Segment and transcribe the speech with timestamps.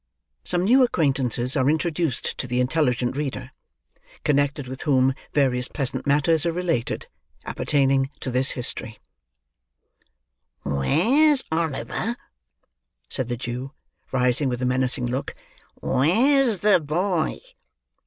[0.43, 3.51] SOME NEW ACQUAINTANCES ARE INTRODUCED TO THE INTELLIGENT READER,
[4.23, 7.05] CONNECTED WITH WHOM VARIOUS PLEASANT MATTERS ARE RELATED,
[7.45, 8.97] APPERTAINING TO THIS HISTORY
[10.63, 12.15] "Where's Oliver?"
[13.09, 13.73] said the Jew,
[14.11, 15.35] rising with a menacing look.
[15.81, 17.39] "Where's the boy?"